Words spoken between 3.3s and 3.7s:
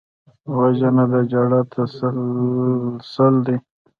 دی